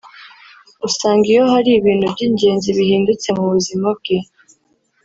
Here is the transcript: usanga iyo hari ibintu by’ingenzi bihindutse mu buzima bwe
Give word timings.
usanga 0.87 1.25
iyo 1.33 1.43
hari 1.51 1.69
ibintu 1.79 2.05
by’ingenzi 2.13 2.69
bihindutse 2.77 3.27
mu 3.37 3.45
buzima 3.53 3.87
bwe 3.97 4.17